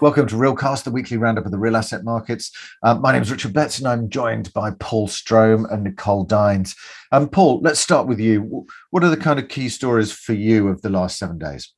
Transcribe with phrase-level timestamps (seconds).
[0.00, 2.52] Welcome to Realcast, the weekly roundup of the real asset markets.
[2.82, 6.74] Um, my name is Richard Betts, and I'm joined by Paul Strome and Nicole Dines.
[7.12, 8.66] Um, Paul, let's start with you.
[8.88, 11.74] What are the kind of key stories for you of the last seven days?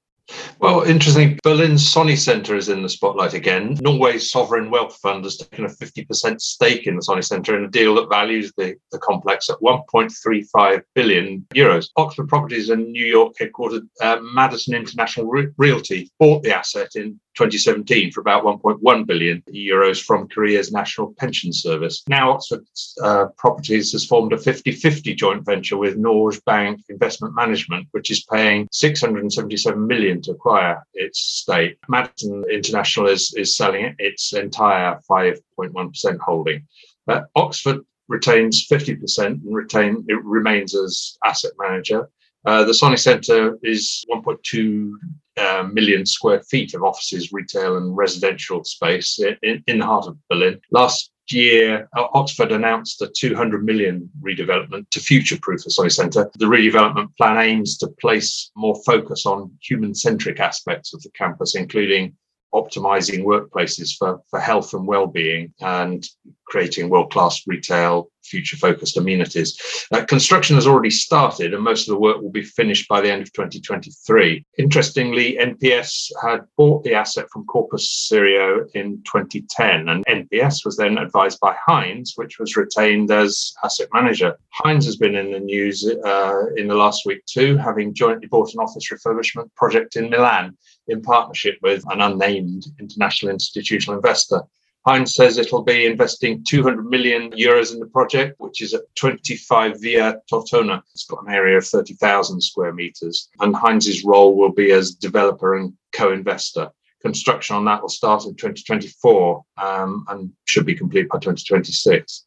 [0.60, 1.38] Well, interesting.
[1.42, 3.76] Berlin's Sony Center is in the spotlight again.
[3.80, 7.70] Norway's sovereign wealth fund has taken a 50% stake in the Sony Center in a
[7.70, 11.88] deal that values the, the complex at 1.35 billion euros.
[11.96, 17.18] Oxford Properties and New York headquartered uh, Madison International Re- Realty bought the asset in
[17.34, 22.02] 2017 for about 1.1 billion euros from Korea's National Pension Service.
[22.08, 22.64] Now, Oxford
[23.02, 28.10] uh, Properties has formed a 50 50 joint venture with Norges Bank Investment Management, which
[28.10, 31.78] is paying 677 million to acquire its stake.
[31.88, 36.66] Madison International is, is selling its entire 5.1% holding.
[37.08, 42.08] Uh, Oxford retains 50% and retain it remains as asset manager.
[42.44, 44.92] Uh, the Sony Centre is 1.2
[45.36, 50.16] uh, million square feet of offices, retail, and residential space in, in the heart of
[50.28, 50.60] Berlin.
[50.70, 56.30] Last year, uh, Oxford announced a 200 million redevelopment to future proof the Sony Centre.
[56.38, 61.54] The redevelopment plan aims to place more focus on human centric aspects of the campus,
[61.54, 62.14] including
[62.54, 66.06] optimizing workplaces for, for health and well-being and
[66.46, 69.58] creating world-class retail future-focused amenities.
[69.92, 73.10] Uh, construction has already started and most of the work will be finished by the
[73.10, 74.44] end of 2023.
[74.58, 80.98] Interestingly, NPS had bought the asset from Corpus Sireo in 2010 and NPS was then
[80.98, 84.36] advised by Hines, which was retained as asset manager.
[84.50, 88.52] Hines has been in the news uh, in the last week too, having jointly bought
[88.54, 90.56] an office refurbishment project in Milan
[90.88, 94.42] in partnership with an unnamed international institutional investor.
[94.84, 99.80] Hines says it'll be investing 200 million euros in the project, which is at 25
[99.80, 100.82] Via Tortona.
[100.92, 103.28] It's got an area of 30,000 square meters.
[103.40, 106.70] And Hines's role will be as developer and co-investor.
[107.00, 112.24] Construction on that will start in 2024 um, and should be complete by 2026.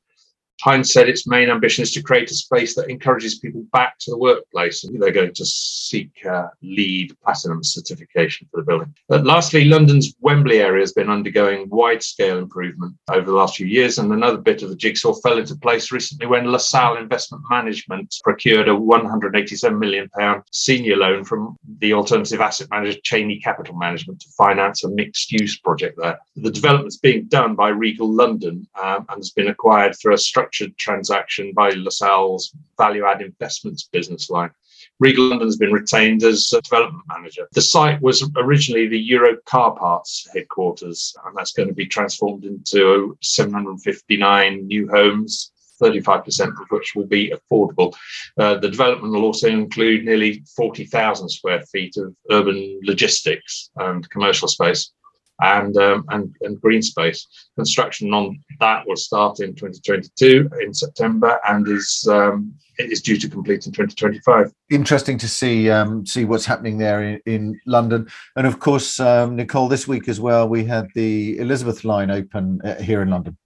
[0.61, 4.11] Hines said its main ambition is to create a space that encourages people back to
[4.11, 8.93] the workplace, and they're going to seek uh, LEED platinum certification for the building.
[9.09, 13.67] But lastly, London's Wembley area has been undergoing wide scale improvement over the last few
[13.67, 18.16] years, and another bit of the jigsaw fell into place recently when LaSalle Investment Management
[18.23, 20.09] procured a £187 million
[20.51, 25.59] senior loan from the alternative asset manager Cheyne Capital Management to finance a mixed use
[25.59, 26.19] project there.
[26.37, 30.17] The development is being done by Regal London um, and has been acquired through a
[30.17, 34.51] structure structured transaction by LaSalle's value add investments business line.
[35.00, 37.47] Regal London has been retained as development manager.
[37.53, 42.45] The site was originally the Euro Car Parts headquarters, and that's going to be transformed
[42.45, 45.51] into 759 new homes
[45.81, 47.94] 35% of which will be affordable.
[48.38, 54.47] Uh, the development will also include nearly 40,000 square feet of urban logistics and commercial
[54.47, 54.94] space
[55.41, 57.28] and, um, and and green space.
[57.56, 63.29] Construction on that will start in 2022 in September and is um, is due to
[63.29, 64.51] complete in 2025.
[64.69, 69.35] Interesting to see um, see what's happening there in, in London, and of course, um,
[69.35, 73.38] Nicole, this week as well, we had the Elizabeth line open uh, here in London.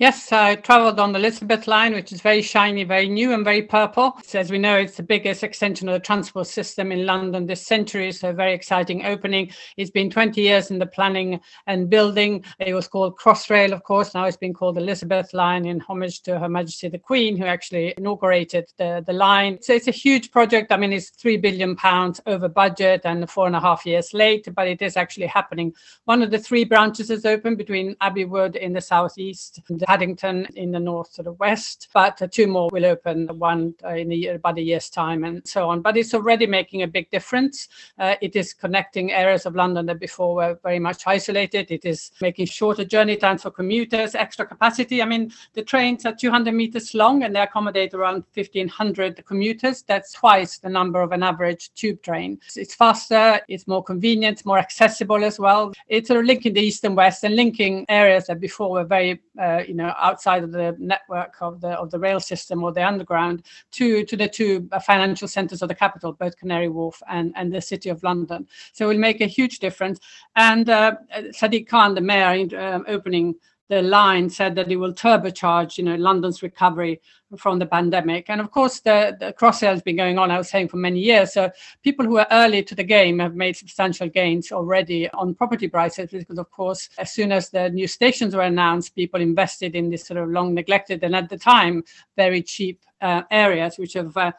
[0.00, 3.62] Yes, I traveled on the Elizabeth line, which is very shiny, very new, and very
[3.62, 4.16] purple.
[4.24, 7.66] So as we know, it's the biggest extension of the transport system in London this
[7.66, 8.12] century.
[8.12, 9.50] So, a very exciting opening.
[9.76, 12.44] It's been 20 years in the planning and building.
[12.60, 14.14] It was called Crossrail, of course.
[14.14, 17.92] Now it's been called Elizabeth Line in homage to Her Majesty the Queen, who actually
[17.98, 19.58] inaugurated the, the line.
[19.62, 20.70] So, it's a huge project.
[20.70, 24.46] I mean, it's three billion pounds over budget and four and a half years late,
[24.54, 25.74] but it is actually happening.
[26.04, 29.60] One of the three branches is open between Abbey Wood in the southeast.
[29.88, 34.12] Paddington in the north to the west, but two more will open, one uh, in
[34.12, 35.80] a, about a year's time and so on.
[35.80, 37.68] But it's already making a big difference.
[37.98, 41.70] Uh, it is connecting areas of London that before were very much isolated.
[41.70, 45.00] It is making shorter journey times for commuters, extra capacity.
[45.00, 49.80] I mean, the trains are 200 meters long and they accommodate around 1,500 commuters.
[49.80, 52.38] That's twice the number of an average tube train.
[52.56, 55.72] It's faster, it's more convenient, more accessible as well.
[55.88, 59.22] It's sort of linking the east and west and linking areas that before were very,
[59.40, 63.42] uh, you outside of the network of the of the rail system or the underground
[63.72, 67.60] to to the two financial centres of the capital, both Canary Wharf and and the
[67.60, 68.46] City of London.
[68.72, 69.98] So it will make a huge difference.
[70.36, 70.96] And uh,
[71.32, 73.34] Sadiq Khan, the mayor, um, opening
[73.68, 77.00] the line said that it will turbocharge, you know, London's recovery
[77.36, 78.30] from the pandemic.
[78.30, 81.00] And of course, the, the Crossrail has been going on, I was saying, for many
[81.00, 81.34] years.
[81.34, 81.50] So
[81.82, 86.10] people who are early to the game have made substantial gains already on property prices
[86.10, 90.06] because, of course, as soon as the new stations were announced, people invested in this
[90.06, 91.82] sort of long neglected and at the time
[92.16, 94.32] very cheap uh, areas which have uh,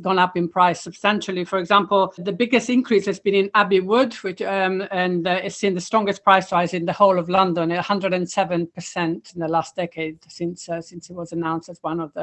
[0.00, 1.44] gone up in price substantially.
[1.44, 5.56] For example, the biggest increase has been in Abbey Wood, which um, and uh, it's
[5.56, 9.76] seen the strongest price rise in the whole of London, 107 percent in the last
[9.76, 12.21] decade since uh, since it was announced as one of the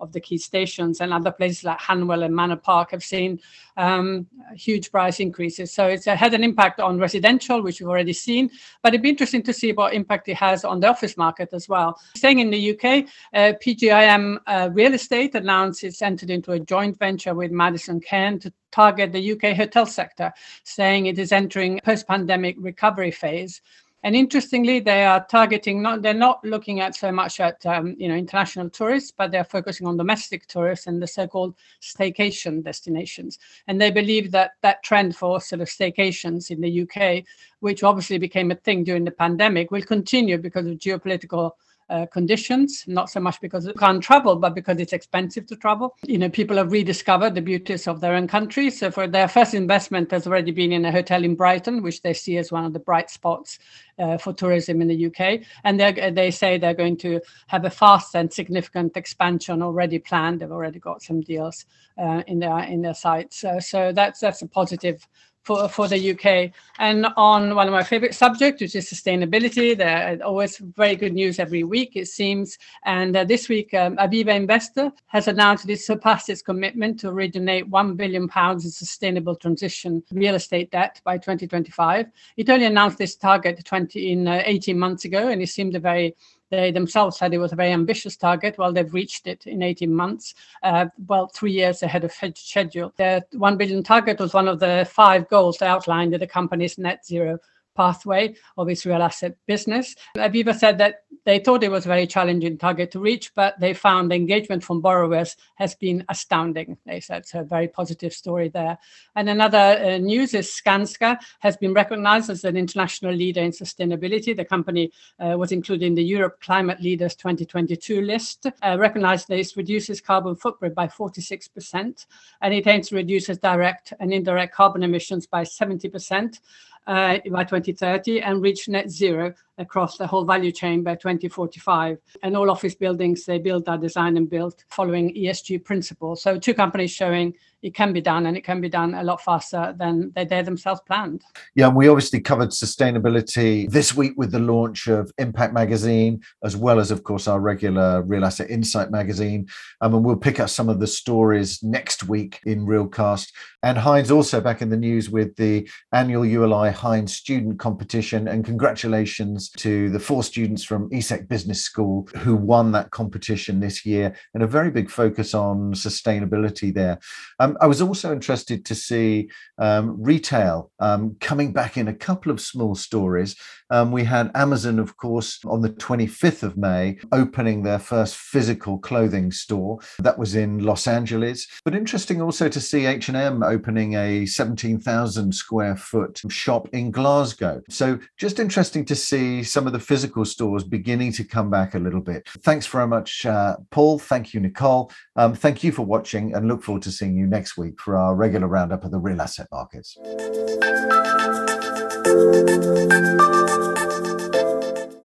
[0.00, 1.00] of the key stations.
[1.00, 3.40] And other places like Hanwell and Manor Park have seen
[3.76, 5.72] um, huge price increases.
[5.72, 8.50] So it's uh, had an impact on residential, which we've already seen,
[8.82, 11.68] but it'd be interesting to see what impact it has on the office market as
[11.68, 12.00] well.
[12.16, 16.98] Staying in the UK, uh, PGIM Real Estate Estate announced it's entered into a joint
[16.98, 20.32] venture with Madison Cairn to target the UK hotel sector,
[20.64, 23.60] saying it is entering post-pandemic recovery phase.
[24.04, 28.08] And interestingly, they are targeting not they're not looking at so much at um, you
[28.08, 33.38] know international tourists, but they're focusing on domestic tourists and the so-called staycation destinations.
[33.66, 37.24] And they believe that that trend for sort of staycations in the UK,
[37.58, 41.52] which obviously became a thing during the pandemic, will continue because of geopolitical
[41.90, 45.96] uh, conditions, not so much because you can't travel, but because it's expensive to travel.
[46.04, 48.70] You know, people have rediscovered the beauties of their own country.
[48.70, 52.12] So for their first investment has already been in a hotel in Brighton, which they
[52.12, 53.58] see as one of the bright spots
[53.98, 55.40] uh, for tourism in the UK.
[55.64, 60.40] And they they say they're going to have a fast and significant expansion already planned.
[60.40, 61.64] They've already got some deals
[61.96, 63.38] uh, in their in their sights.
[63.38, 65.06] So, so that's that's a positive
[65.48, 66.52] for, for the UK.
[66.78, 71.14] And on one of my favorite subjects, which is sustainability, there are always very good
[71.14, 72.58] news every week, it seems.
[72.84, 77.66] And uh, this week, um, Aviva Investor has announced it surpassed its commitment to originate
[77.66, 82.06] 1 billion pounds in sustainable transition real estate debt by 2025.
[82.36, 85.80] It only announced this target 20 in uh, 18 months ago, and it seemed a
[85.80, 86.14] very
[86.50, 88.56] they themselves said it was a very ambitious target.
[88.58, 92.92] Well, they've reached it in 18 months, uh, well, three years ahead of schedule.
[92.96, 97.04] The 1 billion target was one of the five goals outlined in the company's net
[97.06, 97.38] zero
[97.78, 99.94] pathway of its real asset business.
[100.16, 103.72] Aviva said that they thought it was a very challenging target to reach, but they
[103.72, 106.76] found the engagement from borrowers has been astounding.
[106.84, 108.78] They said so, a very positive story there.
[109.14, 114.36] And another uh, news is Skanska has been recognized as an international leader in sustainability.
[114.36, 114.90] The company
[115.20, 120.00] uh, was included in the Europe Climate Leaders 2022 list, uh, recognized that it reduces
[120.00, 122.06] carbon footprint by 46%,
[122.42, 126.40] and it aims to reduce its direct and indirect carbon emissions by 70%
[126.88, 131.98] uh, by 2030 and reach net zero across the whole value chain by 2045.
[132.22, 136.22] And all office buildings they build are designed and built following ESG principles.
[136.22, 139.20] So two companies showing it can be done and it can be done a lot
[139.20, 141.22] faster than they, they themselves planned.
[141.54, 146.56] Yeah, and we obviously covered sustainability this week with the launch of Impact Magazine, as
[146.56, 149.48] well as, of course, our regular Real Asset Insight magazine.
[149.80, 153.32] Um, and we'll pick up some of the stories next week in Realcast.
[153.62, 158.28] And Hines also back in the news with the annual ULI Hines student competition.
[158.28, 163.84] And congratulations to the four students from ESSEC Business School who won that competition this
[163.84, 166.98] year, and a very big focus on sustainability there.
[167.40, 172.30] Um, I was also interested to see um, retail um, coming back in a couple
[172.32, 173.36] of small stories.
[173.70, 178.78] Um, we had Amazon, of course, on the 25th of May, opening their first physical
[178.78, 179.78] clothing store.
[179.98, 181.46] That was in Los Angeles.
[181.64, 187.62] But interesting also to see H&M opening a 17,000 square foot shop in Glasgow.
[187.68, 191.78] So just interesting to see some of the physical stores beginning to come back a
[191.78, 192.26] little bit.
[192.42, 193.98] Thanks very much, uh, Paul.
[193.98, 194.90] Thank you, Nicole.
[195.16, 198.16] Um, thank you for watching and look forward to seeing you next week for our
[198.16, 199.96] regular roundup of the real asset markets.